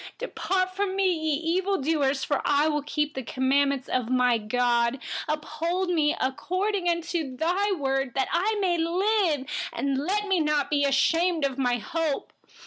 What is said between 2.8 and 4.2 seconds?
keep the commandments of